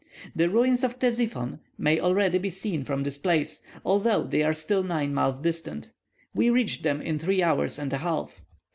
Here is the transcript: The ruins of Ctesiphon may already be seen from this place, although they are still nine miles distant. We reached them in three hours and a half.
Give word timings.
The 0.35 0.49
ruins 0.49 0.83
of 0.83 0.97
Ctesiphon 0.97 1.59
may 1.77 1.99
already 1.99 2.39
be 2.39 2.49
seen 2.49 2.83
from 2.83 3.03
this 3.03 3.19
place, 3.19 3.61
although 3.85 4.23
they 4.23 4.41
are 4.41 4.51
still 4.51 4.81
nine 4.81 5.13
miles 5.13 5.37
distant. 5.37 5.91
We 6.33 6.49
reached 6.49 6.81
them 6.81 7.03
in 7.03 7.19
three 7.19 7.43
hours 7.43 7.77
and 7.77 7.93
a 7.93 7.99
half. 7.99 8.41